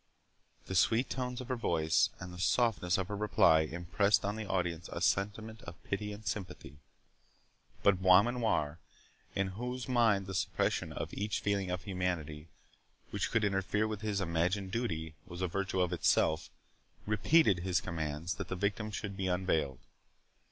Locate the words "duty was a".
14.71-15.47